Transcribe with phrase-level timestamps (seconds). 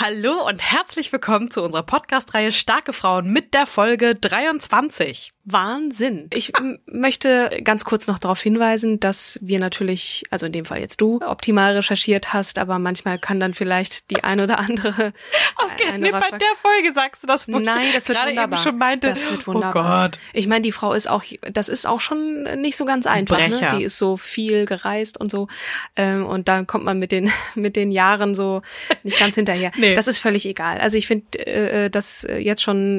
[0.00, 5.32] Hallo und herzlich willkommen zu unserer Podcast-Reihe Starke Frauen mit der Folge 23.
[5.50, 6.28] Wahnsinn.
[6.32, 6.52] Ich
[6.86, 11.20] möchte ganz kurz noch darauf hinweisen, dass wir natürlich, also in dem Fall jetzt du,
[11.22, 15.14] optimal recherchiert hast, aber manchmal kann dann vielleicht die ein oder andere.
[15.56, 17.48] Ausgerechnet bei der Folge sagst du das.
[17.48, 18.58] Nein, das wird gerade wunderbar.
[18.58, 19.08] eben schon meinte.
[19.08, 20.04] Das wird wunderbar.
[20.04, 20.18] Oh Gott.
[20.34, 23.38] Ich meine, die Frau ist auch, das ist auch schon nicht so ganz einfach.
[23.38, 23.48] Ne?
[23.48, 23.76] Brecher.
[23.76, 25.48] Die ist so viel gereist und so.
[25.96, 28.60] Ähm, und dann kommt man mit den mit den Jahren so
[29.02, 29.72] nicht ganz hinterher.
[29.87, 29.87] Nee.
[29.94, 30.78] Das ist völlig egal.
[30.78, 32.98] Also ich finde äh, das jetzt schon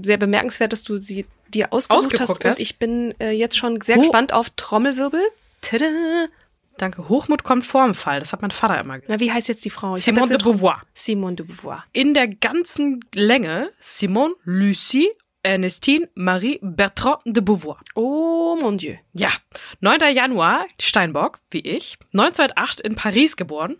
[0.00, 2.30] mh, sehr bemerkenswert, dass du sie dir ausgesucht hast.
[2.30, 2.58] Und hast?
[2.60, 4.00] ich bin äh, jetzt schon sehr Oh.
[4.00, 5.20] gespannt auf Trommelwirbel.
[5.60, 5.86] Tada!
[6.76, 7.08] Danke.
[7.08, 8.18] Hochmut kommt vorm Fall.
[8.18, 9.08] Das hat mein Vater immer gesagt.
[9.08, 9.94] Na, wie heißt jetzt die Frau?
[9.96, 10.82] Ich Simone de Beauvoir.
[10.92, 11.84] Simone de Beauvoir.
[11.92, 15.08] In der ganzen Länge Simone, Lucie,
[15.44, 17.80] Ernestine, Marie, Bertrand de Beauvoir.
[17.94, 18.96] Oh mon Dieu.
[19.12, 19.30] Ja,
[19.80, 20.14] 9.
[20.14, 21.96] Januar, Steinbock, wie ich.
[22.12, 23.76] 1908 in Paris geboren.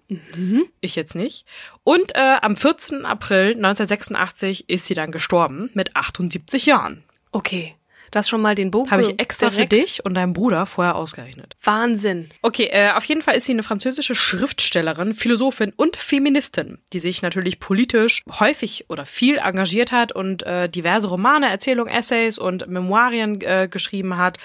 [0.80, 1.46] Ich jetzt nicht.
[1.82, 3.04] Und äh, am 14.
[3.04, 7.02] April 1986 ist sie dann gestorben mit 78 Jahren.
[7.32, 7.74] Okay.
[8.14, 8.90] Das schon mal den Bogen.
[8.90, 9.72] Habe ich extra direkt.
[9.72, 11.56] für dich und deinen Bruder vorher ausgerechnet.
[11.62, 12.28] Wahnsinn.
[12.42, 17.22] Okay, äh, auf jeden Fall ist sie eine französische Schriftstellerin, Philosophin und Feministin, die sich
[17.22, 23.40] natürlich politisch häufig oder viel engagiert hat und äh, diverse Romane, Erzählungen, Essays und Memoirien
[23.40, 24.38] äh, geschrieben hat.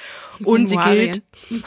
[0.44, 1.12] Und sie Memoirien.
[1.12, 1.24] gilt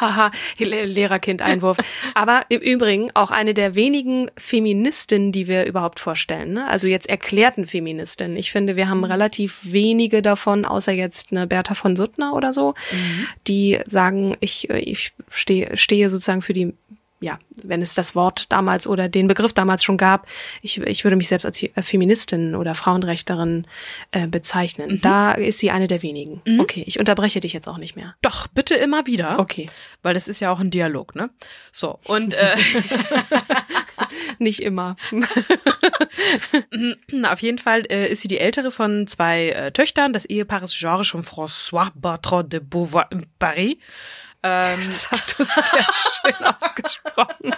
[0.00, 1.78] Haha, Le- Lehrerkind-Einwurf.
[2.14, 6.52] Aber im Übrigen auch eine der wenigen Feministinnen, die wir überhaupt vorstellen.
[6.54, 6.68] Ne?
[6.68, 8.36] Also jetzt erklärten Feministinnen.
[8.36, 9.60] Ich finde, wir haben relativ
[10.12, 12.74] wenige davon, außer jetzt eine Bertha von Suttner oder so,
[13.48, 16.74] die sagen, ich, ich stehe, stehe sozusagen für die
[17.20, 20.26] ja, wenn es das Wort damals oder den Begriff damals schon gab,
[20.60, 23.68] ich, ich würde mich selbst als äh, Feministin oder Frauenrechterin
[24.10, 25.00] äh, bezeichnen.
[25.00, 26.42] Da ist sie eine der wenigen.
[26.58, 28.16] Okay, ich unterbreche dich jetzt auch nicht mehr.
[28.22, 29.38] doch bitte immer wieder.
[29.38, 29.66] Okay.
[30.02, 31.30] Weil das ist ja auch ein Dialog, ne?
[31.72, 32.56] So, und äh,
[34.42, 34.96] Nicht immer.
[37.24, 41.14] auf jeden Fall äh, ist sie die ältere von zwei äh, Töchtern des Ehepaares Georges
[41.14, 43.76] und François Bertrand de Beauvoir in Paris.
[44.42, 45.86] Ähm, Das hast du sehr
[46.24, 47.54] schön ausgesprochen.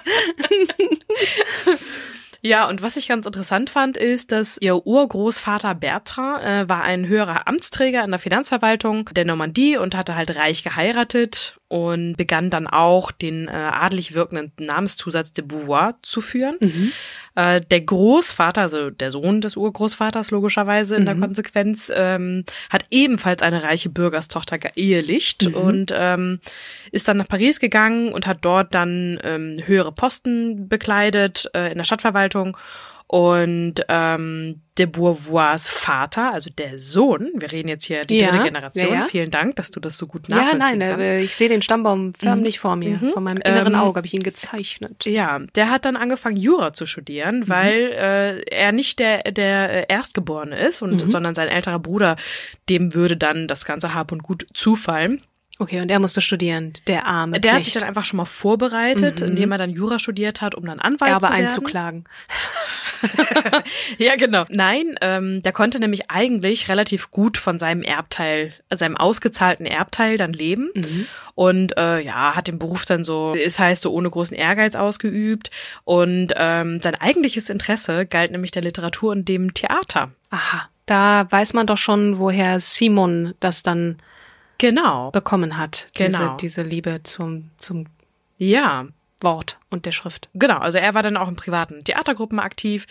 [2.42, 7.08] Ja, und was ich ganz interessant fand, ist, dass ihr Urgroßvater Bertrand äh, war ein
[7.08, 12.68] höherer Amtsträger in der Finanzverwaltung der Normandie und hatte halt reich geheiratet und begann dann
[12.68, 16.56] auch den äh, adelig wirkenden Namenszusatz de Beauvoir zu führen.
[17.34, 23.42] Äh, der Großvater, also der Sohn des Urgroßvaters logischerweise in der Konsequenz, ähm, hat ebenfalls
[23.42, 26.38] eine reiche Bürgerstochter geehelicht und ähm,
[26.92, 31.78] ist dann nach Paris gegangen und hat dort dann ähm, höhere Posten bekleidet äh, in
[31.78, 32.56] der Stadtverwaltung.
[33.14, 38.42] Und ähm, de Beauvoirs Vater, also der Sohn, wir reden jetzt hier die Ja, dritte
[38.46, 39.04] Generation, ja, ja.
[39.04, 41.10] vielen Dank, dass du das so gut Ja, nachvollziehen nein, kannst.
[41.12, 42.98] äh, ich sehe den Stammbaum förmlich vor mir.
[43.12, 45.04] Von meinem inneren Ähm, Auge habe ich ihn gezeichnet.
[45.04, 49.94] Ja, der hat dann angefangen, Jura zu studieren, weil äh, er nicht der, der äh,
[49.94, 52.16] Erstgeborene ist, und, sondern sein älterer Bruder,
[52.68, 55.22] dem würde dann das ganze Hab und Gut zufallen.
[55.60, 57.66] Okay, und er musste studieren, der arme Der hat Knecht.
[57.72, 59.28] sich dann einfach schon mal vorbereitet, Mhm.
[59.28, 61.42] indem er dann Jura studiert hat, um dann Anwalt Erbe zu werden.
[61.44, 62.04] einzuklagen.
[63.98, 64.44] Ja, genau.
[64.50, 70.32] Nein, ähm, der konnte nämlich eigentlich relativ gut von seinem Erbteil, seinem ausgezahlten Erbteil dann
[70.32, 70.70] leben.
[70.74, 71.06] Mhm.
[71.34, 75.50] Und äh, ja, hat den Beruf dann so, es heißt so ohne großen Ehrgeiz ausgeübt.
[75.84, 80.12] Und ähm, sein eigentliches Interesse galt nämlich der Literatur und dem Theater.
[80.30, 83.98] Aha, da weiß man doch schon, woher Simon das dann
[84.58, 85.10] Genau.
[85.10, 85.88] bekommen hat.
[85.94, 86.36] Genau.
[86.36, 87.86] Diese, diese Liebe zum, zum
[88.38, 88.86] Ja,
[89.24, 90.28] Wort und der Schrift.
[90.34, 92.86] Genau, also er war dann auch in privaten Theatergruppen aktiv,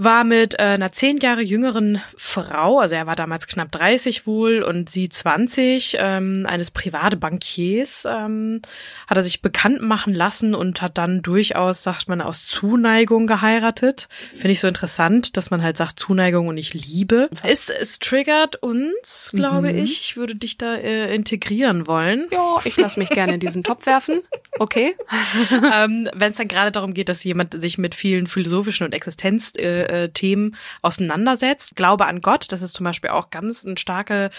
[0.00, 4.62] war mit äh, einer zehn Jahre jüngeren Frau, also er war damals knapp 30 wohl
[4.62, 8.62] und sie 20, ähm, eines privaten Bankiers, ähm,
[9.08, 14.08] hat er sich bekannt machen lassen und hat dann durchaus, sagt man, aus Zuneigung geheiratet.
[14.36, 17.28] Finde ich so interessant, dass man halt sagt Zuneigung und nicht Liebe.
[17.42, 19.78] Es, es triggert uns, glaube Mhm.
[19.80, 20.00] ich.
[20.00, 22.26] Ich würde dich da äh, integrieren wollen.
[22.30, 24.22] Ja, ich lasse mich gerne in diesen Topf werfen.
[24.60, 24.94] Okay.
[25.74, 29.87] ähm, wenn es dann gerade darum geht, dass jemand sich mit vielen philosophischen und Existenzthemen
[29.87, 31.76] äh, Themen auseinandersetzt.
[31.76, 34.30] Glaube an Gott, das ist zum Beispiel auch ganz ein starke,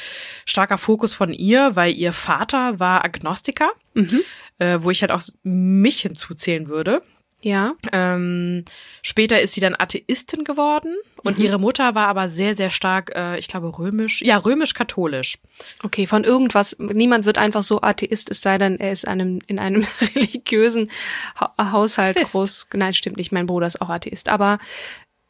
[0.46, 4.22] starker Fokus von ihr, weil ihr Vater war Agnostiker, Mhm.
[4.60, 7.02] äh, wo ich halt auch mich hinzuzählen würde.
[7.42, 7.74] Ja.
[7.94, 8.66] Ähm,
[9.02, 10.94] später ist sie dann Atheistin geworden
[11.24, 11.46] und Mhm.
[11.46, 15.38] ihre Mutter war aber sehr, sehr stark, äh, ich glaube, römisch, ja, römisch-katholisch.
[15.82, 19.58] Okay, von irgendwas, niemand wird einfach so Atheist, es sei denn, er ist einem, in
[19.58, 19.86] einem
[20.16, 20.92] religiösen
[21.38, 22.32] ha Haushalt Zwist.
[22.34, 22.68] groß.
[22.74, 24.60] Nein, stimmt nicht, mein Bruder ist auch Atheist, aber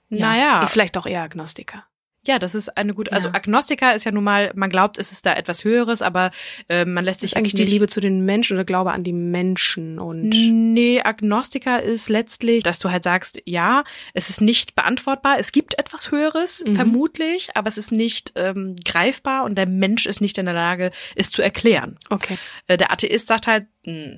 [0.10, 0.68] ja, Naja.
[0.68, 1.86] vielleicht auch eher Agnostiker.
[2.28, 3.34] Ja, das ist eine gute, also Ja.
[3.34, 6.32] Agnostiker ist ja nun mal, man glaubt, es ist da etwas Höheres, aber
[6.68, 9.06] äh, man lässt Ist sich eigentlich jetzt die Liebe zu den Menschen oder Glaube an
[9.06, 14.76] die Menschen und Nee, Agnostiker ist letztlich, dass du halt sagst, ja, es ist nicht
[14.76, 16.76] beantwortbar, es gibt etwas Höheres, Mhm.
[16.76, 20.92] vermutlich, aber es ist nicht ähm, greifbar und der Mensch ist nicht in der Lage,
[21.16, 21.98] es zu erklären.
[22.10, 22.38] okay.
[22.68, 24.18] Äh, der Atheist sagt halt, mh,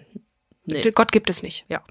[0.65, 1.65] nee, Gott gibt es nicht.
[1.69, 1.83] ja.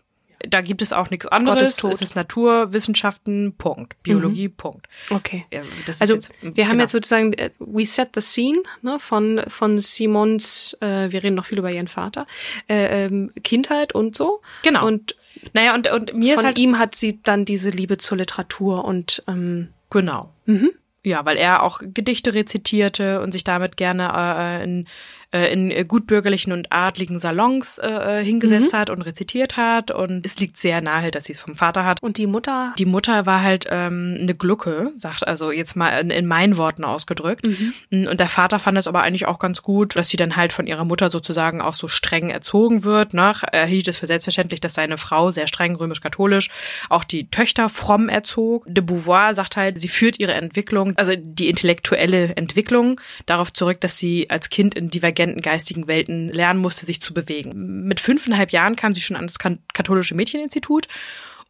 [0.48, 1.76] Da gibt es auch nichts anderes.
[1.76, 1.92] tot.
[1.92, 4.02] Es ist Naturwissenschaften, Punkt.
[4.02, 4.86] Biologie, Punkt.
[5.10, 5.46] Okay.
[5.52, 6.82] Ja, ist Also jetzt- wir haben genau.
[6.84, 11.46] jetzt sozusagen äh, we set the scene ne, von von Simons, äh, wir reden noch
[11.46, 12.26] viel über ihren Vater,
[12.68, 14.40] äh, ähm, Kindheit und so.
[14.62, 14.86] Genau.
[14.86, 15.14] Und
[15.52, 18.84] naja, und, und mir von ist halt ihm hat sie dann diese Liebe zur Literatur
[18.84, 20.32] und ähm, Genau.
[20.46, 20.70] Mhm.
[21.02, 24.86] Ja, weil er auch Gedichte rezitierte und sich damit gerne äh, in,
[25.32, 29.92] äh, in äh, gutbürgerlichen und adligen Salons äh, äh, hingesetzt hat und rezitiert hat.
[29.92, 32.02] Und es liegt sehr nahe, dass sie es vom Vater hat.
[32.02, 32.74] und die Mutter.
[32.78, 36.84] Die Mutter war halt ähm, eine Glucke, sagt also jetzt mal in, in meinen Worten
[36.84, 37.44] ausgedrückt.
[37.44, 38.08] Mhm.
[38.08, 40.66] Und der Vater fand es aber eigentlich auch ganz gut, dass sie dann halt von
[40.66, 43.14] ihrer Mutter sozusagen auch so streng erzogen wird.
[43.14, 43.32] Ne?
[43.52, 46.50] Er hielt es für selbstverständlich, dass seine Frau sehr streng römisch-katholisch
[46.88, 48.64] auch die Töchter fromm erzog.
[48.66, 53.96] De Beauvoir sagt halt, sie führt ihre Entwicklung, also die intellektuelle Entwicklung, darauf zurück, dass
[53.98, 57.86] sie als Kind in divergenten geistigen Welten lernen musste, sich zu bewegen.
[57.86, 60.88] Mit fünfeinhalb Jahren kam sie schon an das katholische Mädcheninstitut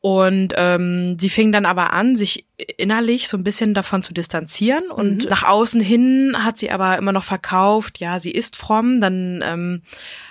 [0.02, 2.46] und ähm, sie fing dann aber an, sich
[2.78, 4.90] innerlich so ein bisschen davon zu distanzieren.
[4.90, 9.02] Und nach außen hin hat sie aber immer noch verkauft, ja, sie ist fromm.
[9.02, 9.82] Dann ähm,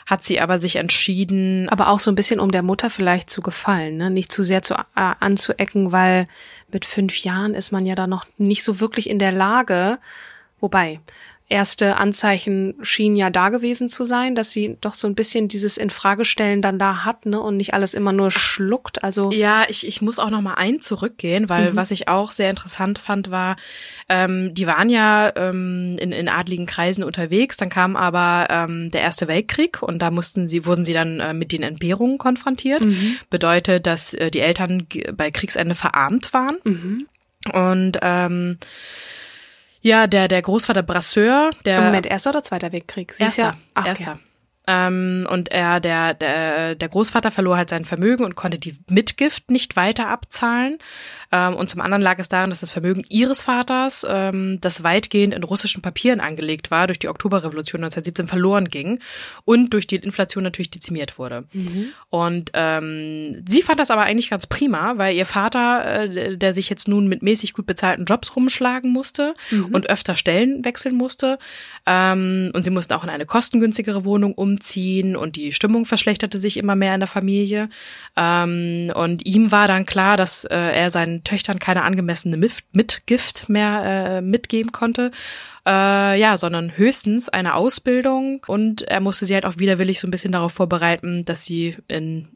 [0.07, 3.43] hat sie aber sich entschieden, Aber auch so ein bisschen, um der Mutter vielleicht zu
[3.43, 4.09] gefallen, ne?
[4.09, 6.27] nicht zu sehr zu, äh, anzuecken, weil
[6.71, 9.99] mit fünf Jahren ist man ja da noch nicht so wirklich in der Lage,
[10.59, 10.99] wobei
[11.49, 15.77] erste Anzeichen schienen ja da gewesen zu sein, dass sie doch so ein bisschen dieses
[15.77, 19.03] Infragestellen dann da hat, ne, und nicht alles immer nur schluckt.
[19.03, 21.75] Also Ja, ich, ich muss auch noch mal ein zurückgehen, weil Mhm.
[21.75, 23.55] was ich auch sehr interessant fand, war,
[24.07, 29.01] ähm, die waren ja ähm, in, in adligen Kreisen unterwegs, dann kam aber ähm, der
[29.01, 32.85] Erste Weltkrieg und da mussten sie, wurden sie dann äh, mit den Entbehrungen konfrontiert.
[32.85, 33.17] Mhm.
[33.31, 36.57] Bedeutet, dass äh, die Eltern bei Kriegsende verarmt waren.
[36.63, 37.07] Mhm.
[37.53, 38.57] Und ähm,
[39.81, 43.13] ja, der, der Großvater Brasseur, der Moment, erster oder zweiter Weltkrieg?
[43.13, 43.57] Sie ist Erster.
[43.57, 44.19] ja ah, okay.
[44.71, 49.49] Ähm, und er, der, der, der Großvater verlor halt sein Vermögen und konnte die Mitgift
[49.49, 50.77] nicht weiter abzahlen.
[51.31, 55.33] Ähm, und zum anderen lag es daran, dass das Vermögen ihres Vaters, ähm, das weitgehend
[55.33, 58.99] in russischen Papieren angelegt war, durch die Oktoberrevolution 1917 verloren ging
[59.43, 61.45] und durch die Inflation natürlich dezimiert wurde.
[61.51, 61.87] Mhm.
[62.11, 66.69] Und ähm, sie fand das aber eigentlich ganz prima, weil ihr Vater, äh, der sich
[66.69, 69.33] jetzt nun mit mäßig gut bezahlten Jobs rumschlagen musste
[69.71, 71.39] und öfter Stellen wechseln musste,
[71.85, 76.57] ähm, und sie mussten auch in eine kostengünstigere Wohnung umziehen und die Stimmung verschlechterte sich
[76.57, 77.69] immer mehr in der Familie.
[78.15, 83.47] Ähm, und ihm war dann klar, dass äh, er seinen Töchtern keine angemessene Mif- Mitgift
[83.49, 85.11] mehr äh, mitgeben konnte.
[85.65, 90.11] Äh, ja, sondern höchstens eine Ausbildung und er musste sie halt auch widerwillig so ein
[90.11, 92.27] bisschen darauf vorbereiten, dass sie in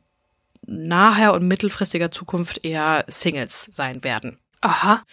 [0.65, 4.37] naher und mittelfristiger Zukunft eher Singles sein werden.
[4.61, 5.03] Aha.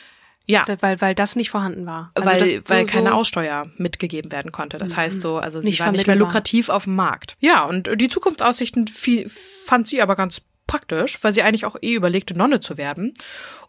[0.50, 0.64] Ja.
[0.80, 2.10] Weil, weil das nicht vorhanden war.
[2.14, 4.78] Also weil, so, weil keine so, Aussteuer mitgegeben werden konnte.
[4.78, 7.36] Das heißt so, also sie Nicht war nicht mehr lukrativ auf dem Markt.
[7.40, 11.94] Ja, und die Zukunftsaussichten viel, fand sie aber ganz praktisch, weil sie eigentlich auch eh
[11.94, 13.14] überlegte, Nonne zu werden.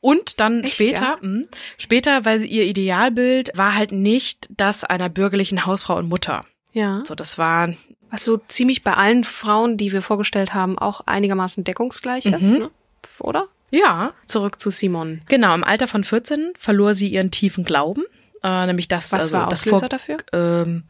[0.02, 1.18] Und dann Echt, später, ja?
[1.22, 1.44] mh,
[1.78, 6.46] später, weil sie- ihr Idealbild war halt nicht das einer bürgerlichen Hausfrau und Mutter.
[6.74, 7.02] Ja.
[7.06, 7.74] So, das war,
[8.12, 12.58] Was so ziemlich bei allen Frauen, die wir vorgestellt haben, auch einigermaßen deckungsgleich ist, Mhm.
[12.60, 12.72] ne?
[13.20, 13.48] Oder?
[13.72, 15.22] Ja, Zurück zu Simon.
[15.28, 18.04] genau, im Alter von 14 verlor sie ihren tiefen Glauben,
[18.44, 20.18] äh, nämlich das, Was also war das Auslöser Vor dafür?
[20.34, 20.84] ähm,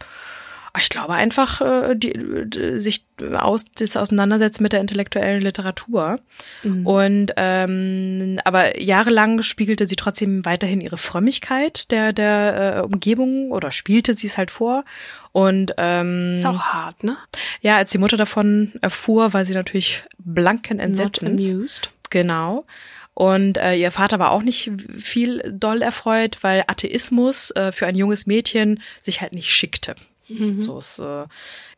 [0.79, 2.13] ich glaube einfach äh, die,
[2.45, 3.03] die, sich
[3.37, 6.19] aus das Auseinandersetzen mit der intellektuellen Literatur
[6.63, 6.87] Mhm.
[6.87, 13.71] und ähm, aber jahrelang spiegelte sie trotzdem weiterhin ihre Frömmigkeit der der äh, Umgebung oder
[13.71, 14.85] spielte sie es halt vor
[15.33, 17.17] und ähm, Ist auch hart, ne?
[17.59, 21.89] ja als die Mutter davon erfuhr war sie natürlich blanken Not Entsetzens amused.
[22.11, 22.65] Genau.
[23.13, 27.95] Und äh, ihr Vater war auch nicht viel doll erfreut, weil Atheismus äh, für ein
[27.95, 29.95] junges Mädchen sich halt nicht schickte.
[30.29, 30.63] Mhm.
[30.63, 31.25] So ist, äh,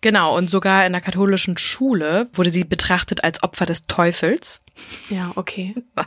[0.02, 0.38] genau.
[0.38, 4.63] Und sogar in der katholischen Schule wurde sie betrachtet als Opfer des Teufels,
[5.10, 5.75] Ja, okay.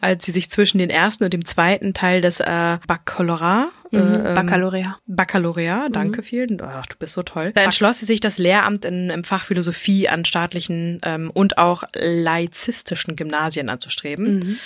[0.00, 3.98] als sie sich zwischen den ersten und dem zweiten Teil des äh, Baccalaureat Mhm.
[3.98, 4.96] äh, ähm, Baccalaureat.
[5.06, 6.60] Baccalaureat, danke vielen.
[6.60, 7.52] Ach, du bist so toll.
[7.54, 11.84] Da entschloss sie sich, das Lehramt in, im Fach Philosophie an staatlichen ähm, und auch
[11.94, 14.38] laizistischen Gymnasien anzustreben.
[14.38, 14.58] Mhm.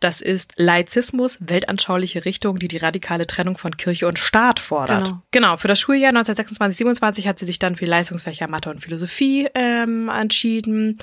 [0.00, 5.04] Das ist Laizismus, weltanschauliche Richtung, die die radikale Trennung von Kirche und Staat fordert.
[5.04, 5.22] Genau.
[5.30, 10.08] genau für das Schuljahr 1926-27 hat sie sich dann für Leistungsfächer Mathe und Philosophie ähm,
[10.08, 10.98] entschieden.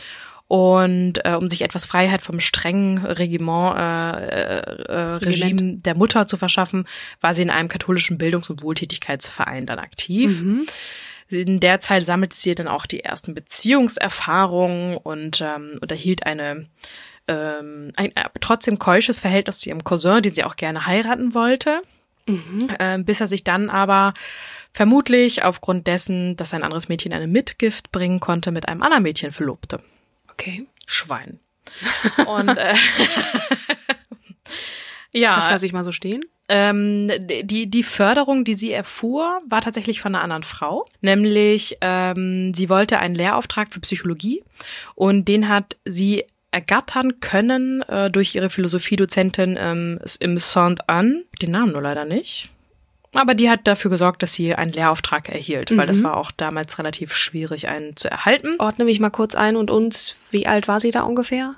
[0.51, 6.27] Und äh, um sich etwas Freiheit vom strengen Regiment, äh, äh, äh, Regime der Mutter
[6.27, 6.89] zu verschaffen,
[7.21, 10.41] war sie in einem katholischen Bildungs- und Wohltätigkeitsverein dann aktiv.
[10.41, 10.65] Mhm.
[11.29, 16.67] In der Zeit sammelte sie dann auch die ersten Beziehungserfahrungen und ähm, unterhielt eine
[17.29, 21.81] ähm, ein äh, trotzdem keusches Verhältnis zu ihrem Cousin, den sie auch gerne heiraten wollte,
[22.27, 22.67] Mhm.
[22.77, 24.13] ähm, bis er sich dann aber
[24.73, 29.31] vermutlich aufgrund dessen, dass ein anderes Mädchen eine Mitgift bringen konnte, mit einem anderen Mädchen
[29.31, 29.81] verlobte.
[30.33, 30.67] Okay.
[30.85, 31.39] Schwein.
[32.25, 32.75] Und äh,
[35.13, 36.21] ja, Das lasse ich mal so stehen.
[36.49, 37.09] ähm,
[37.43, 40.85] die, die Förderung, die sie erfuhr, war tatsächlich von einer anderen Frau.
[41.01, 44.43] Nämlich, ähm, sie wollte einen Lehrauftrag für Psychologie
[44.95, 51.23] und den hat sie ergattern können äh, durch ihre Philosophiedozentin ähm, im Saint-Anne.
[51.41, 52.49] Den Namen nur leider nicht.
[53.13, 56.03] Aber die hat dafür gesorgt, dass sie einen Lehrauftrag erhielt, weil das Mhm.
[56.05, 58.55] war auch damals relativ schwierig, einen zu erhalten.
[58.57, 61.55] Ordne mich mal kurz ein und uns, wie alt war sie da ungefähr?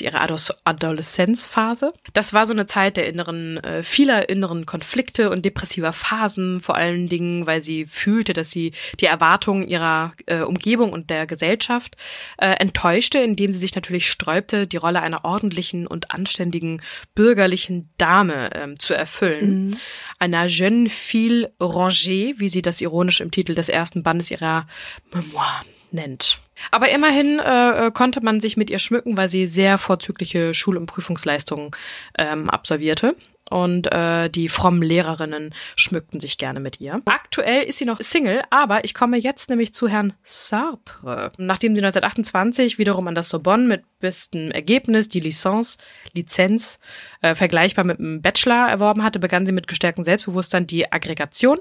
[0.00, 1.92] Ihre Ados Adoleszenzphase.
[2.12, 6.76] Das war so eine Zeit der inneren, äh, vieler inneren Konflikte und depressiver Phasen, vor
[6.76, 11.96] allen Dingen, weil sie fühlte, dass sie die Erwartungen ihrer äh, Umgebung und der Gesellschaft
[12.38, 16.82] äh, enttäuschte, indem sie sich natürlich sträubte, die Rolle einer ordentlichen und anständigen
[17.14, 19.76] bürgerlichen Dame ähm, zu erfüllen.
[20.18, 24.66] Einer jeune fille rangée, wie sie das ironisch im Titel des ersten Bandes ihrer
[25.12, 26.38] Memoiren nennt.
[26.70, 30.76] Aber immerhin äh, äh, konnte man sich mit ihr schmücken, weil sie sehr vorzügliche Schul-
[30.76, 31.70] und Prüfungsleistungen
[32.18, 33.16] ähm, absolvierte.
[33.50, 37.02] Und äh, die frommen Lehrerinnen schmückten sich gerne mit ihr.
[37.04, 41.30] Aktuell ist sie noch Single, aber ich komme jetzt nämlich zu Herrn Sartre.
[41.36, 45.76] Nachdem sie 1928 wiederum an das Sorbonne mit bestem Ergebnis die Licence,
[46.14, 46.78] Lizenz
[47.20, 51.58] äh, vergleichbar mit einem Bachelor erworben hatte, begann sie mit gestärktem Selbstbewusstsein die Aggregation,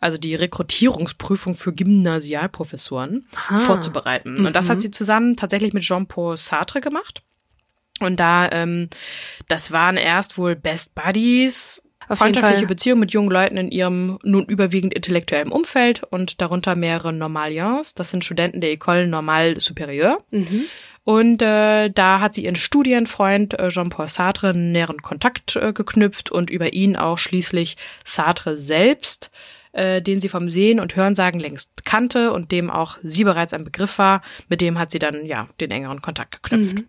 [0.00, 3.58] also die Rekrutierungsprüfung für Gymnasialprofessoren Ah.
[3.58, 4.46] vorzubereiten.
[4.46, 7.22] Und das hat sie zusammen tatsächlich mit Jean-Paul Sartre gemacht.
[8.00, 8.88] Und da, ähm,
[9.48, 12.66] das waren erst wohl Best Buddies, Auf freundschaftliche.
[12.66, 17.94] Beziehungen mit jungen Leuten in ihrem nun überwiegend intellektuellen Umfeld und darunter mehrere Normaliens.
[17.94, 20.18] Das sind Studenten der École Normale Supérieure.
[20.30, 20.64] Mhm.
[21.04, 26.50] Und äh, da hat sie ihren Studienfreund äh, Jean-Paul Sartre näheren Kontakt äh, geknüpft und
[26.50, 29.30] über ihn auch schließlich Sartre selbst,
[29.78, 33.64] äh, den sie vom Sehen und Hörensagen längst kannte und dem auch sie bereits ein
[33.64, 36.84] Begriff war, mit dem hat sie dann ja den engeren Kontakt geknüpft.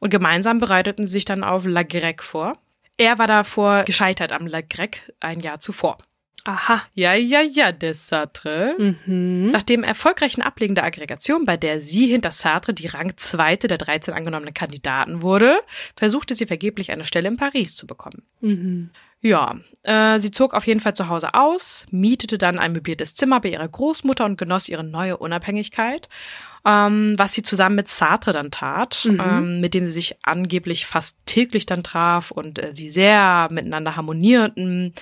[0.00, 2.54] Und gemeinsam bereiteten sie sich dann auf La Grecque vor.
[2.96, 5.98] Er war davor gescheitert am La Grecque ein Jahr zuvor.
[6.44, 6.82] Aha.
[6.94, 8.74] Ja, ja, ja, der Sartre.
[8.78, 9.50] Mhm.
[9.50, 14.14] Nach dem erfolgreichen Ablegen der Aggregation, bei der sie hinter Sartre die Rangzweite der 13
[14.14, 15.60] angenommenen Kandidaten wurde,
[15.96, 18.22] versuchte sie vergeblich eine Stelle in Paris zu bekommen.
[18.40, 18.90] Mhm.
[19.22, 23.40] Ja, äh, sie zog auf jeden Fall zu Hause aus, mietete dann ein möbliertes Zimmer
[23.40, 26.08] bei ihrer Großmutter und genoss ihre neue Unabhängigkeit,
[26.64, 29.20] ähm, was sie zusammen mit Sartre dann tat, Mhm.
[29.22, 33.94] ähm, mit dem sie sich angeblich fast täglich dann traf und äh, sie sehr miteinander
[33.96, 34.94] harmonierten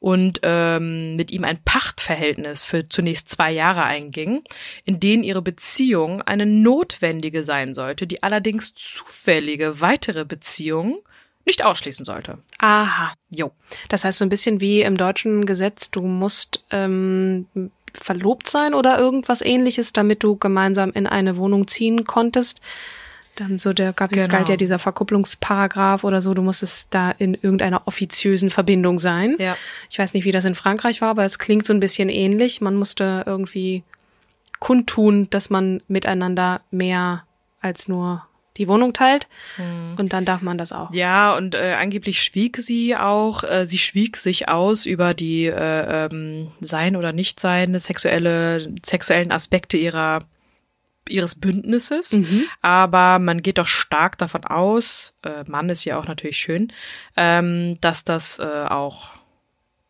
[0.00, 4.42] und ähm, mit ihm ein Pachtverhältnis für zunächst zwei Jahre einging,
[4.84, 10.98] in denen ihre Beziehung eine notwendige sein sollte, die allerdings zufällige weitere Beziehung
[11.46, 12.38] nicht ausschließen sollte.
[12.58, 13.12] Aha.
[13.30, 13.50] Jo.
[13.88, 17.46] Das heißt so ein bisschen wie im deutschen Gesetz, du musst ähm,
[17.94, 22.60] verlobt sein oder irgendwas ähnliches, damit du gemeinsam in eine Wohnung ziehen konntest.
[23.36, 24.28] Dann so der gab, Genau.
[24.28, 29.36] galt ja dieser Verkupplungsparagraph oder so, du musstest da in irgendeiner offiziösen Verbindung sein.
[29.38, 29.56] Ja.
[29.88, 32.60] Ich weiß nicht, wie das in Frankreich war, aber es klingt so ein bisschen ähnlich.
[32.60, 33.82] Man musste irgendwie
[34.58, 37.24] kundtun, dass man miteinander mehr
[37.60, 38.26] als nur
[38.56, 39.28] die Wohnung teilt.
[39.96, 40.92] Und dann darf man das auch.
[40.92, 46.06] Ja, und äh, angeblich schwieg sie auch, äh, sie schwieg sich aus über die äh,
[46.06, 50.20] ähm, Sein oder Nichtsein, sexuelle, sexuellen Aspekte ihrer
[51.08, 52.44] ihres Bündnisses, Mhm.
[52.60, 56.72] aber man geht doch stark davon aus, äh, Mann ist ja auch natürlich schön,
[57.16, 59.14] ähm, dass das äh, auch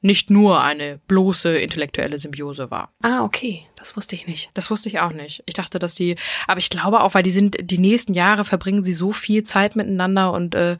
[0.03, 2.93] nicht nur eine bloße intellektuelle Symbiose war.
[3.03, 3.67] Ah, okay.
[3.77, 4.51] Das wusste ich nicht.
[4.55, 5.43] Das wusste ich auch nicht.
[5.47, 6.17] Ich dachte, dass die,
[6.47, 9.77] aber ich glaube auch, weil die sind, die nächsten Jahre verbringen sie so viel Zeit
[9.77, 10.79] miteinander und äh,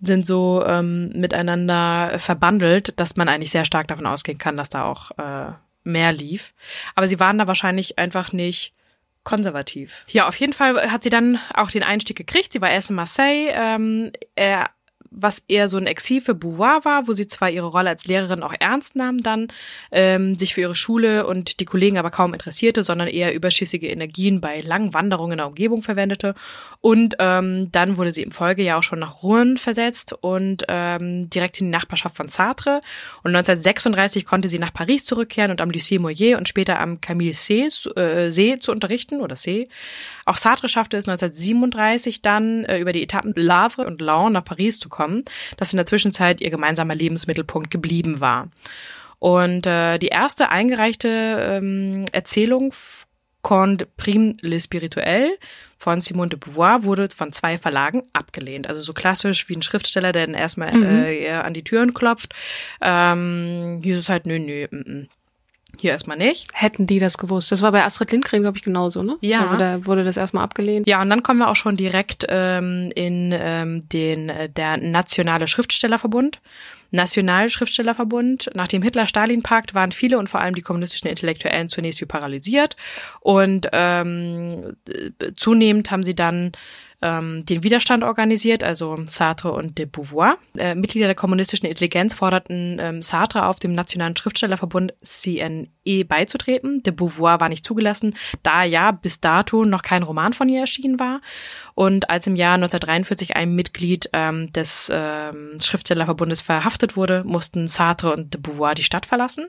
[0.00, 4.84] sind so ähm, miteinander verbandelt, dass man eigentlich sehr stark davon ausgehen kann, dass da
[4.84, 5.52] auch äh,
[5.84, 6.54] mehr lief.
[6.94, 8.72] Aber sie waren da wahrscheinlich einfach nicht
[9.24, 10.04] konservativ.
[10.08, 12.52] Ja, auf jeden Fall hat sie dann auch den Einstieg gekriegt.
[12.52, 13.50] Sie war erst in Marseille.
[13.52, 14.70] Ähm, er
[15.14, 18.42] was eher so ein Exil für Beauvoir war, wo sie zwar ihre Rolle als Lehrerin
[18.42, 19.48] auch ernst nahm dann,
[19.90, 24.40] ähm, sich für ihre Schule und die Kollegen aber kaum interessierte, sondern eher überschüssige Energien
[24.40, 26.34] bei langen Wanderungen in der Umgebung verwendete.
[26.80, 31.60] Und ähm, dann wurde sie im Folgejahr auch schon nach Rouen versetzt und ähm, direkt
[31.60, 32.82] in die Nachbarschaft von Sartre.
[33.22, 37.34] Und 1936 konnte sie nach Paris zurückkehren und am Lycée Moyer und später am Camille
[37.34, 39.68] See, äh, See zu unterrichten oder See.
[40.24, 44.44] Auch Sartre schaffte es 1937 dann äh, über die Etappen Le Havre und Laon nach
[44.44, 45.01] Paris zu kommen,
[45.56, 48.48] das in der Zwischenzeit ihr gemeinsamer Lebensmittelpunkt geblieben war.
[49.18, 52.74] Und äh, die erste eingereichte ähm, Erzählung
[53.42, 55.36] Conte Prime le Spirituel
[55.76, 58.68] von Simone de Beauvoir wurde von zwei Verlagen abgelehnt.
[58.68, 61.04] Also so klassisch wie ein Schriftsteller, der dann erstmal Mhm.
[61.04, 62.34] äh, an die Türen klopft.
[62.80, 65.08] Ähm, hieß es halt, nö, nö, mm, mm.
[65.80, 66.48] Hier erstmal nicht.
[66.54, 67.50] Hätten die das gewusst.
[67.50, 69.16] Das war bei Astrid Lindgren, glaube ich, genauso, ne?
[69.20, 69.40] Ja.
[69.40, 70.86] Also da wurde das erstmal abgelehnt.
[70.88, 75.48] Ja, und dann kommen wir auch schon direkt ähm, in ähm, den äh, der Nationale
[75.48, 76.40] Schriftstellerverbund.
[76.92, 78.50] Nationalschriftstellerverbund.
[78.54, 82.76] Nach dem Hitler-Stalin-Pakt waren viele und vor allem die kommunistischen Intellektuellen zunächst wie paralysiert.
[83.20, 86.52] Und ähm, äh, zunehmend haben sie dann
[87.02, 90.38] ähm, den Widerstand organisiert, also Sartre und de Beauvoir.
[90.56, 96.82] Äh, Mitglieder der kommunistischen Intelligenz forderten ähm, Sartre auf, dem Nationalen Schriftstellerverbund CNE beizutreten.
[96.82, 100.98] De Beauvoir war nicht zugelassen, da ja bis dato noch kein Roman von ihr erschienen
[100.98, 101.20] war.
[101.74, 108.12] Und als im Jahr 1943 ein Mitglied ähm, des ähm, Schriftstellerverbundes verhaftet wurde, mussten Sartre
[108.12, 109.46] und de Beauvoir die Stadt verlassen.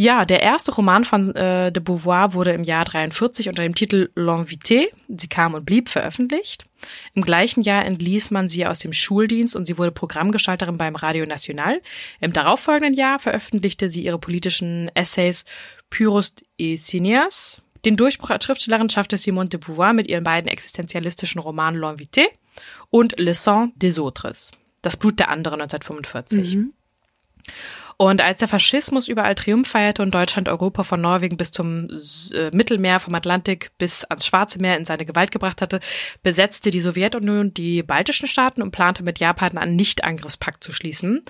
[0.00, 4.10] Ja, der erste Roman von äh, de Beauvoir wurde im Jahr 43 unter dem Titel
[4.14, 6.66] L'Invité, sie kam und blieb, veröffentlicht.
[7.14, 11.26] Im gleichen Jahr entließ man sie aus dem Schuldienst und sie wurde Programmgestalterin beim Radio
[11.26, 11.82] National.
[12.20, 15.44] Im darauffolgenden Jahr veröffentlichte sie ihre politischen Essays
[15.90, 17.64] Pyrrhus et Cineas.
[17.84, 22.26] Den Durchbruch als Schriftstellerin schaffte Simone de Beauvoir mit ihren beiden existenzialistischen Romanen L'Invité
[22.90, 26.54] und Le Sang des Autres, das Blut der anderen 1945.
[26.54, 26.72] Mhm.
[28.00, 31.88] Und als der Faschismus überall Triumph feierte und Deutschland Europa von Norwegen bis zum
[32.32, 35.80] äh, Mittelmeer, vom Atlantik bis ans Schwarze Meer in seine Gewalt gebracht hatte,
[36.22, 41.24] besetzte die Sowjetunion die baltischen Staaten und plante mit Japan einen Nichtangriffspakt zu schließen.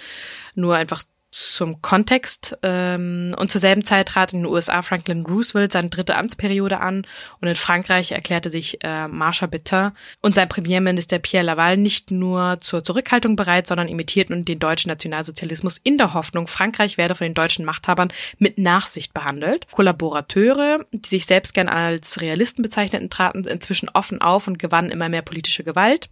[0.55, 2.57] Nur einfach zum Kontext.
[2.63, 7.07] Ähm, und zur selben Zeit trat in den USA Franklin Roosevelt seine dritte Amtsperiode an
[7.41, 12.59] und in Frankreich erklärte sich äh, Marshal Bitter und sein Premierminister Pierre Laval nicht nur
[12.61, 17.35] zur Zurückhaltung bereit, sondern imitierten den deutschen Nationalsozialismus in der Hoffnung, Frankreich werde von den
[17.35, 19.67] deutschen Machthabern mit Nachsicht behandelt.
[19.71, 25.09] Kollaborateure, die sich selbst gern als Realisten bezeichneten, traten inzwischen offen auf und gewannen immer
[25.09, 26.09] mehr politische Gewalt.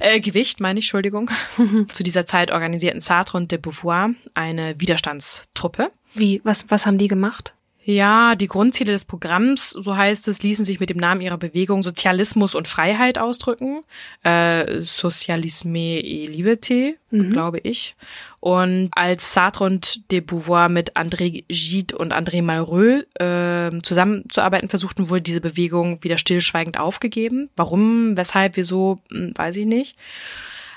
[0.00, 1.30] Äh, Gewicht, meine ich, Entschuldigung.
[1.92, 5.90] Zu dieser Zeit organisierten Sartre und de Beauvoir eine Widerstandstruppe.
[6.14, 7.55] Wie, was, was haben die gemacht?
[7.88, 11.84] Ja, die Grundziele des Programms, so heißt es, ließen sich mit dem Namen ihrer Bewegung
[11.84, 13.84] Sozialismus und Freiheit ausdrücken.
[14.24, 17.30] Äh, Socialisme et Liberté, Mhm.
[17.30, 17.94] glaube ich.
[18.40, 25.08] Und als Sartre und de Beauvoir mit André Gide und André Malraux äh, zusammenzuarbeiten versuchten,
[25.08, 27.50] wurde diese Bewegung wieder stillschweigend aufgegeben.
[27.54, 29.96] Warum, weshalb, wieso, hm, weiß ich nicht.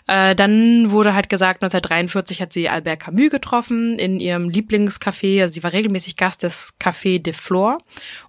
[0.10, 5.44] Äh, dann wurde halt gesagt, 1943 hat sie Albert Camus getroffen in ihrem Lieblingscafé.
[5.44, 7.78] Also sie war regelmäßig Gast des Café de Flore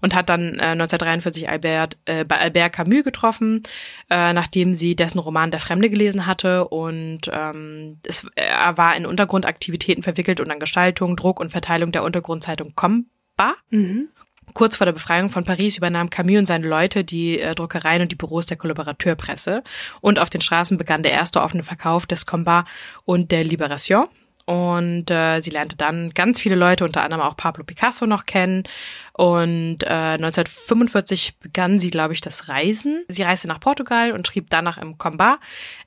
[0.03, 3.63] und hat dann äh, 1943 Albert, äh, bei Albert Camus getroffen,
[4.11, 6.69] äh, nachdem sie dessen Roman Der Fremde gelesen hatte.
[6.69, 12.05] Und ähm, es, er war in Untergrundaktivitäten verwickelt und an Gestaltung, Druck und Verteilung der
[12.05, 13.55] Untergrundzeitung Comba.
[13.71, 14.11] Mhm.
[14.55, 18.13] Kurz vor der Befreiung von Paris übernahm Camus und seine Leute die äh, Druckereien und
[18.13, 19.63] die Büros der Kollaborateurpresse.
[20.01, 22.67] Und auf den Straßen begann der erste offene Verkauf des Combat
[23.05, 24.07] und der Liberation.
[24.51, 28.65] Und äh, sie lernte dann ganz viele Leute, unter anderem auch Pablo Picasso noch kennen.
[29.13, 33.05] Und äh, 1945 begann sie, glaube ich, das Reisen.
[33.07, 35.39] Sie reiste nach Portugal und schrieb danach im Combat.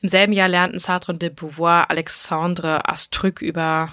[0.01, 3.91] Im selben Jahr lernten Sartre de Beauvoir Alexandre Astruc über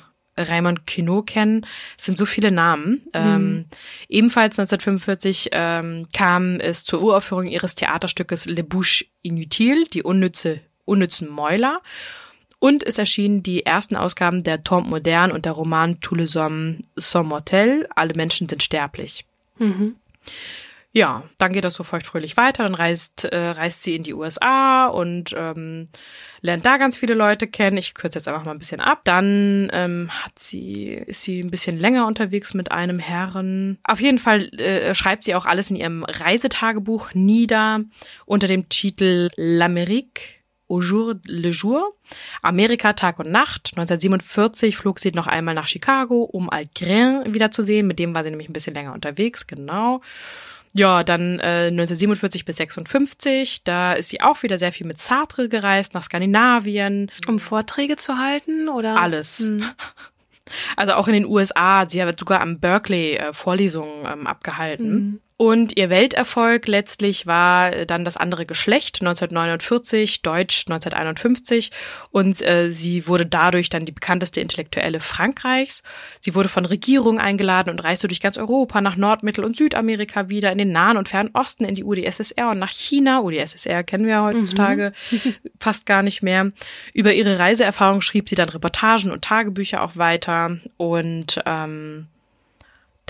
[0.48, 1.66] Raymond Queneau kennen.
[1.98, 2.90] Es sind so viele Namen.
[2.90, 3.10] Mhm.
[3.14, 3.64] Ähm,
[4.08, 11.28] ebenfalls 1945 ähm, kam es zur Uraufführung ihres Theaterstückes Le Bouche Inutile, die unnütze, unnützen
[11.28, 11.80] Mäuler.
[12.58, 16.82] Und es erschienen die ersten Ausgaben der Tombe Moderne und der Roman Tous les hommes
[16.94, 19.24] sont mortels, alle Menschen sind sterblich.
[19.58, 19.96] Mhm.
[20.92, 22.64] Ja, dann geht das so feuchtfröhlich weiter.
[22.64, 25.88] Dann reist, äh, reist sie in die USA und ähm,
[26.40, 27.76] lernt da ganz viele Leute kennen.
[27.76, 29.02] Ich kürze jetzt einfach mal ein bisschen ab.
[29.04, 33.78] Dann ähm, hat sie, ist sie ein bisschen länger unterwegs mit einem Herren.
[33.84, 37.82] Auf jeden Fall äh, schreibt sie auch alles in ihrem Reisetagebuch nieder
[38.26, 41.94] unter dem Titel L'Amérique au jour le jour.
[42.42, 43.70] Amerika Tag und Nacht.
[43.76, 47.86] 1947 flog sie noch einmal nach Chicago, um Algrin wiederzusehen.
[47.86, 50.00] Mit dem war sie nämlich ein bisschen länger unterwegs, genau.
[50.72, 55.48] Ja, dann äh, 1947 bis 56, da ist sie auch wieder sehr viel mit Sartre
[55.48, 57.10] gereist, nach Skandinavien.
[57.26, 59.00] Um Vorträge zu halten oder?
[59.00, 59.40] Alles.
[59.40, 59.64] Hm.
[60.76, 64.92] Also auch in den USA, sie hat sogar am Berkeley äh, Vorlesungen ähm, abgehalten.
[64.92, 65.20] Mhm.
[65.40, 71.70] Und ihr Welterfolg letztlich war äh, dann das andere Geschlecht 1949, Deutsch 1951
[72.10, 75.82] und äh, sie wurde dadurch dann die bekannteste Intellektuelle Frankreichs.
[76.18, 80.28] Sie wurde von Regierungen eingeladen und reiste durch ganz Europa, nach Nord-, Mittel- und Südamerika
[80.28, 83.22] wieder, in den Nahen und Fernen Osten, in die UdSSR und nach China.
[83.22, 85.36] UdSSR kennen wir ja heutzutage mhm.
[85.58, 86.52] fast gar nicht mehr.
[86.92, 92.08] Über ihre Reiseerfahrung schrieb sie dann Reportagen und Tagebücher auch weiter und ähm,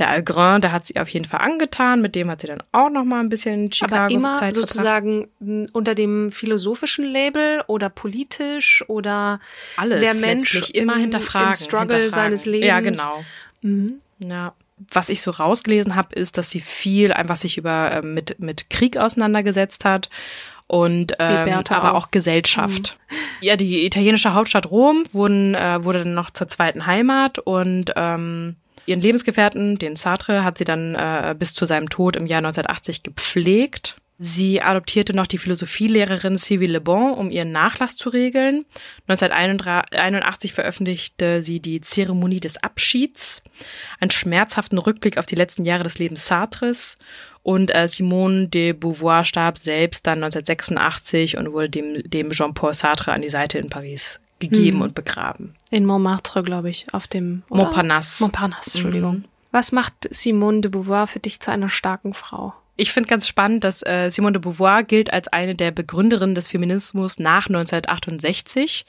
[0.01, 2.91] der Algrin, der hat sie auf jeden Fall angetan, mit dem hat sie dann auch
[2.91, 5.75] noch mal ein bisschen Chicago Aber immer Zeit sozusagen verbracht.
[5.75, 9.41] unter dem philosophischen Label oder politisch oder
[9.77, 12.11] alles der Mensch letztlich immer im, hinterfragen, im Struggle hinterfragen.
[12.11, 12.67] seines Lebens.
[12.67, 13.25] Ja, genau.
[13.63, 14.01] Mhm.
[14.19, 14.55] Ja.
[14.91, 18.71] Was ich so rausgelesen habe, ist, dass sie viel einfach sich über äh, mit mit
[18.71, 20.09] Krieg auseinandergesetzt hat
[20.71, 22.97] und ähm, aber auch, auch Gesellschaft.
[23.11, 23.17] Mhm.
[23.41, 28.55] Ja, die italienische Hauptstadt Rom wurden, äh, wurde dann noch zur zweiten Heimat und ähm,
[28.87, 33.03] Ihren Lebensgefährten, den Sartre, hat sie dann äh, bis zu seinem Tod im Jahr 1980
[33.03, 33.97] gepflegt.
[34.23, 38.67] Sie adoptierte noch die Philosophielehrerin Sylvie Le Bon, um ihren Nachlass zu regeln.
[39.09, 43.43] 1981 veröffentlichte sie die Zeremonie des Abschieds,
[43.99, 46.99] einen schmerzhaften Rückblick auf die letzten Jahre des Lebens Sartres.
[47.43, 53.13] Und äh, Simone de Beauvoir starb selbst dann 1986 und wurde dem, dem Jean-Paul Sartre
[53.13, 54.83] an die Seite in Paris gegeben hm.
[54.83, 55.55] und begraben.
[55.71, 57.65] In Montmartre, glaube ich, auf dem oder?
[57.65, 58.25] Montparnasse.
[58.25, 59.15] Montparnasse, Entschuldigung.
[59.17, 59.25] Mhm.
[59.53, 62.55] Was macht Simone de Beauvoir für dich zu einer starken Frau?
[62.77, 66.49] Ich finde ganz spannend, dass äh, Simone de Beauvoir gilt als eine der Begründerinnen des
[66.49, 68.87] Feminismus nach 1968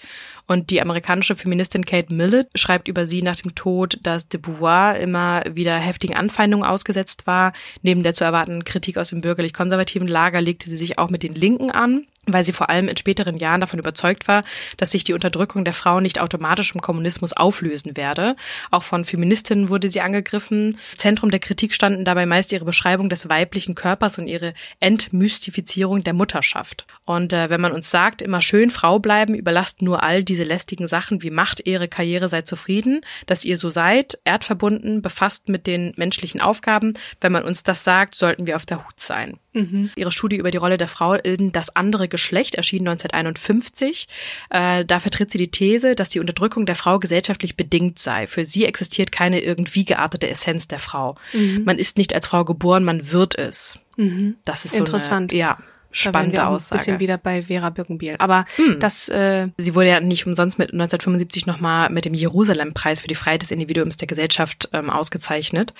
[0.48, 4.98] und die amerikanische Feministin Kate Millett schreibt über sie nach dem Tod, dass de Beauvoir
[4.98, 7.54] immer wieder heftigen Anfeindungen ausgesetzt war.
[7.82, 11.36] Neben der zu erwartenden Kritik aus dem bürgerlich-konservativen Lager legte sie sich auch mit den
[11.36, 14.44] Linken an weil sie vor allem in späteren Jahren davon überzeugt war,
[14.78, 18.36] dass sich die Unterdrückung der Frauen nicht automatisch im Kommunismus auflösen werde.
[18.70, 20.78] Auch von Feministinnen wurde sie angegriffen.
[20.96, 26.14] Zentrum der Kritik standen dabei meist ihre Beschreibung des weiblichen Körpers und ihre Entmystifizierung der
[26.14, 26.86] Mutterschaft.
[27.06, 30.88] Und äh, wenn man uns sagt, immer schön Frau bleiben, überlasst nur all diese lästigen
[30.88, 35.94] Sachen wie Macht, Ehre, Karriere, seid zufrieden, dass ihr so seid, erdverbunden, befasst mit den
[35.96, 36.94] menschlichen Aufgaben.
[37.20, 39.40] Wenn man uns das sagt, sollten wir auf der Hut sein.
[39.54, 39.92] Mhm.
[39.96, 44.08] Ihre Studie über die Rolle der Frau in das andere Geschlecht erschien 1951.
[44.50, 48.28] Äh, da vertritt sie die These, dass die Unterdrückung der Frau gesellschaftlich bedingt sei.
[48.28, 51.16] Für sie existiert keine irgendwie geartete Essenz der Frau.
[51.34, 51.64] Mhm.
[51.66, 53.80] Man ist nicht als Frau geboren, man wird es.
[53.98, 54.38] Mhm.
[54.46, 55.32] Das ist interessant.
[55.32, 55.58] So eine, ja
[55.92, 56.80] spannende da wir Aussage.
[56.80, 58.16] Ein bisschen wieder bei Vera Birkenbiel.
[58.20, 58.80] Aber hm.
[58.80, 59.10] das.
[59.10, 63.42] Äh, Sie wurde ja nicht umsonst mit 1975 nochmal mit dem Jerusalem-Preis für die Freiheit
[63.42, 65.74] des Individuums der Gesellschaft ähm, ausgezeichnet,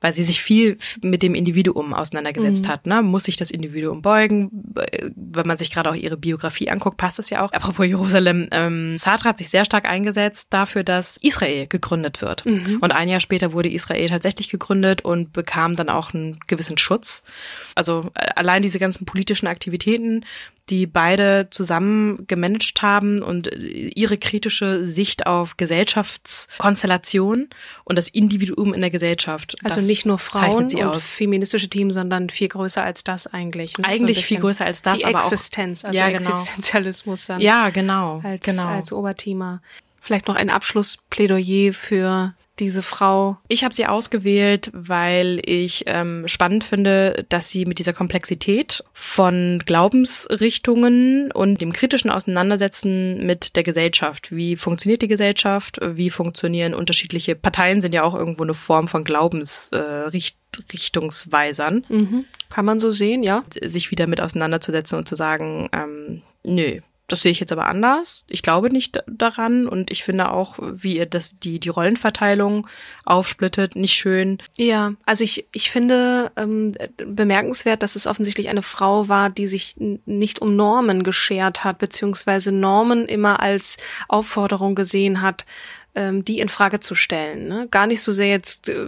[0.00, 2.68] weil sie sich viel mit dem Individuum auseinandergesetzt mhm.
[2.68, 2.86] hat.
[2.86, 3.02] Ne?
[3.02, 4.50] Muss sich das Individuum beugen?
[5.16, 7.52] Wenn man sich gerade auch ihre Biografie anguckt, passt es ja auch.
[7.52, 12.44] Apropos Jerusalem, ähm, Sartre hat sich sehr stark eingesetzt dafür, dass Israel gegründet wird.
[12.46, 12.78] Mhm.
[12.80, 17.24] Und ein Jahr später wurde Israel tatsächlich gegründet und bekam dann auch einen gewissen Schutz.
[17.74, 20.24] Also äh, allein diese ganzen politischen Aktivitäten,
[20.70, 27.50] die beide zusammen gemanagt haben und ihre kritische Sicht auf Gesellschaftskonstellation
[27.84, 29.56] und das Individuum in der Gesellschaft.
[29.62, 31.10] Also nicht nur Frauen und aus.
[31.10, 33.76] feministische Team, sondern viel größer als das eigentlich.
[33.76, 33.84] Ne?
[33.84, 36.30] Eigentlich so viel größer als das, die aber Existenz, auch, also ja, genau.
[36.30, 37.40] Existenzialismus dann.
[37.40, 38.22] Ja, genau.
[38.24, 38.66] Als, genau.
[38.66, 39.60] als Oberthema.
[40.00, 43.38] Vielleicht noch ein Abschlussplädoyer für diese Frau?
[43.48, 49.62] Ich habe sie ausgewählt, weil ich ähm, spannend finde, dass sie mit dieser Komplexität von
[49.66, 54.34] Glaubensrichtungen und dem kritischen Auseinandersetzen mit der Gesellschaft.
[54.34, 55.78] Wie funktioniert die Gesellschaft?
[55.82, 57.80] Wie funktionieren unterschiedliche Parteien?
[57.80, 61.84] Sind ja auch irgendwo eine Form von Glaubensrichtungsweisern.
[61.88, 62.24] Äh, mhm.
[62.50, 63.44] Kann man so sehen, ja.
[63.62, 68.24] Sich wieder mit auseinanderzusetzen und zu sagen, ähm, nö, das sehe ich jetzt aber anders.
[68.28, 72.66] Ich glaube nicht daran und ich finde auch, wie ihr das die die Rollenverteilung
[73.04, 74.38] aufsplittet, nicht schön.
[74.56, 79.76] Ja, also ich ich finde ähm, bemerkenswert, dass es offensichtlich eine Frau war, die sich
[79.76, 83.76] nicht um Normen geschert hat, beziehungsweise Normen immer als
[84.08, 85.44] Aufforderung gesehen hat,
[85.94, 87.46] ähm, die in Frage zu stellen.
[87.46, 87.68] Ne?
[87.70, 88.86] Gar nicht so sehr jetzt äh,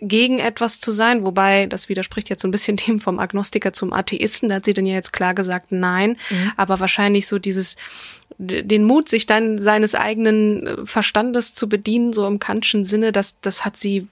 [0.00, 3.92] gegen etwas zu sein, wobei das widerspricht jetzt so ein bisschen dem vom Agnostiker zum
[3.92, 4.48] Atheisten.
[4.48, 6.16] Da hat sie dann ja jetzt klar gesagt, nein.
[6.30, 6.52] Mhm.
[6.56, 7.76] Aber wahrscheinlich so dieses
[8.40, 13.40] den Mut, sich dann seines eigenen äh, Verstandes zu bedienen, so im kantschen Sinne, das,
[13.40, 14.06] das hat sie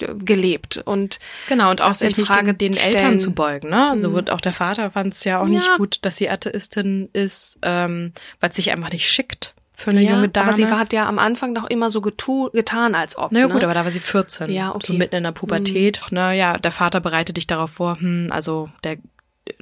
[0.00, 3.70] äh, gelebt und genau und auch sich in Frage den, den Eltern zu beugen.
[3.70, 3.90] Ne?
[3.90, 4.14] Also mhm.
[4.14, 5.54] wird auch der Vater fand es ja auch ja.
[5.54, 10.02] nicht gut, dass sie Atheistin ist, ähm, weil es sich einfach nicht schickt für eine
[10.02, 10.48] ja, junge Dame.
[10.48, 13.32] Aber sie hat ja am Anfang doch immer so getu getan, als ob.
[13.32, 13.52] Na ja, ne?
[13.52, 14.50] gut, aber da war sie 14.
[14.50, 14.86] Ja, okay.
[14.86, 16.00] So mitten in der Pubertät.
[16.02, 16.08] Mhm.
[16.12, 18.98] Na ja, der Vater bereitet dich darauf vor, hm, also der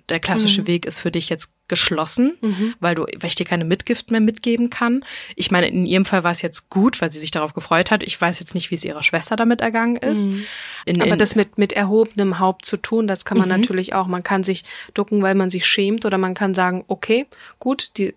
[0.09, 0.67] der klassische mhm.
[0.67, 2.75] Weg ist für dich jetzt geschlossen, mhm.
[2.81, 5.03] weil du, weil ich dir keine Mitgift mehr mitgeben kann.
[5.37, 8.03] Ich meine, in ihrem Fall war es jetzt gut, weil sie sich darauf gefreut hat.
[8.03, 10.27] Ich weiß jetzt nicht, wie es ihrer Schwester damit ergangen ist.
[10.27, 10.45] Mhm.
[10.85, 13.61] In, Aber in, das mit, mit erhobenem Haupt zu tun, das kann man mhm.
[13.61, 14.07] natürlich auch.
[14.07, 17.27] Man kann sich ducken, weil man sich schämt oder man kann sagen, okay,
[17.59, 18.13] gut, die,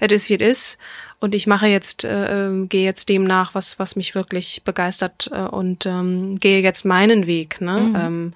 [0.00, 0.76] it is wie it is.
[1.18, 5.30] Und ich mache jetzt, äh, äh, gehe jetzt dem nach, was, was mich wirklich begeistert
[5.32, 7.60] äh, und ähm, gehe jetzt meinen Weg.
[7.60, 7.80] Ne?
[7.80, 7.96] Mhm.
[7.96, 8.32] Ähm,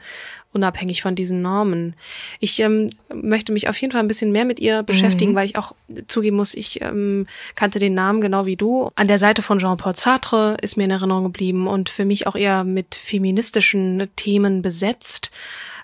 [0.52, 1.94] unabhängig von diesen Normen.
[2.40, 5.36] Ich ähm, möchte mich auf jeden Fall ein bisschen mehr mit ihr beschäftigen, mhm.
[5.36, 5.74] weil ich auch
[6.06, 8.90] zugeben muss, ich ähm, kannte den Namen genau wie du.
[8.94, 12.36] An der Seite von Jean-Paul Sartre ist mir in Erinnerung geblieben und für mich auch
[12.36, 15.30] eher mit feministischen Themen besetzt.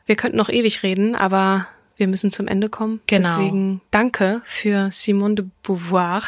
[0.04, 3.00] Wir könnten noch ewig reden, aber wir müssen zum Ende kommen.
[3.06, 3.28] Genau.
[3.28, 6.22] Deswegen danke für Simone de Beauvoir.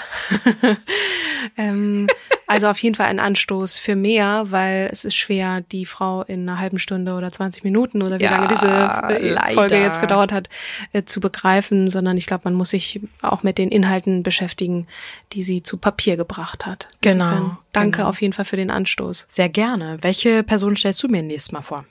[1.56, 2.08] ähm,
[2.46, 6.48] also auf jeden Fall ein Anstoß für mehr, weil es ist schwer, die Frau in
[6.48, 9.52] einer halben Stunde oder 20 Minuten oder wie ja, lange diese äh, leider.
[9.52, 10.48] Folge jetzt gedauert hat,
[10.92, 14.86] äh, zu begreifen, sondern ich glaube, man muss sich auch mit den Inhalten beschäftigen,
[15.34, 16.88] die sie zu Papier gebracht hat.
[17.02, 17.24] Genau.
[17.26, 18.08] Insofern danke genau.
[18.08, 19.26] auf jeden Fall für den Anstoß.
[19.28, 19.98] Sehr gerne.
[20.00, 21.84] Welche Person stellst du mir nächstes Mal vor?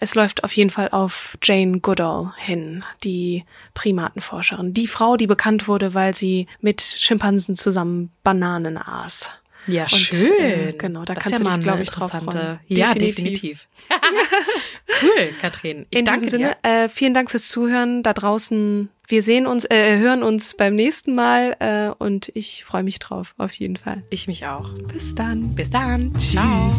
[0.00, 4.74] Es läuft auf jeden Fall auf Jane Goodall hin, die Primatenforscherin.
[4.74, 9.30] Die Frau, die bekannt wurde, weil sie mit Schimpansen zusammen Bananen aß.
[9.66, 10.32] Ja, und, schön.
[10.40, 12.60] Äh, genau, da das kannst ja du dich, glaube ich, drauf freuen.
[12.68, 13.68] Ja, definitiv.
[15.02, 15.86] cool, Katrin.
[15.90, 18.88] Ich In danke diesem Sinne, äh, vielen Dank fürs Zuhören da draußen.
[19.08, 23.34] Wir sehen uns, äh, hören uns beim nächsten Mal äh, und ich freue mich drauf,
[23.38, 24.02] auf jeden Fall.
[24.10, 24.68] Ich mich auch.
[24.92, 25.54] Bis dann.
[25.54, 26.12] Bis dann.
[26.18, 26.72] Ciao.